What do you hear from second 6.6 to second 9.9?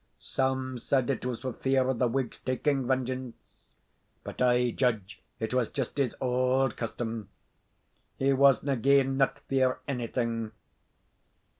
custom he wasna gine not fear